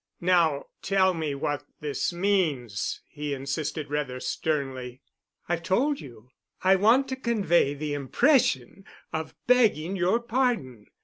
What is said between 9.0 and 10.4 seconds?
of begging your